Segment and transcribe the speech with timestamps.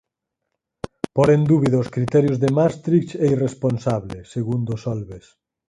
[1.15, 5.25] Pór en dúbida os criterios de Maastricht é irresponsable, segundo Solbes